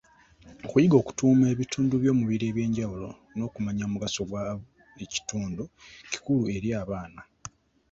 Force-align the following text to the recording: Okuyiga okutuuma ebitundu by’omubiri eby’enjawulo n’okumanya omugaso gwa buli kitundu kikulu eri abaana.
Okuyiga 0.65 0.95
okutuuma 1.01 1.45
ebitundu 1.53 1.93
by’omubiri 2.01 2.43
eby’enjawulo 2.47 3.09
n’okumanya 3.35 3.83
omugaso 3.85 4.21
gwa 4.29 4.43
buli 4.59 5.05
kitundu 5.13 5.63
kikulu 6.11 6.45
eri 6.55 6.69
abaana. 6.81 7.21